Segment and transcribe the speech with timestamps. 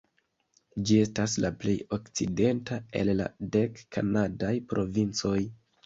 [0.89, 5.41] Ĝi estas la plej okcidenta el la dek kanadaj provincoj.